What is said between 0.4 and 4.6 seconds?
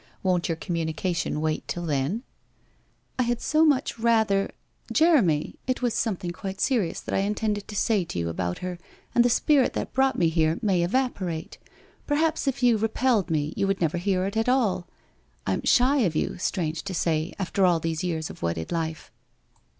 your communication wait till then?'' I had so much rather—